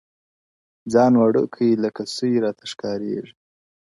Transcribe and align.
ځان 0.93 1.13
وړوکی 1.17 1.69
لکه 1.83 2.01
سوی 2.15 2.33
راته 2.43 2.65
ښکاریږي- 2.71 3.33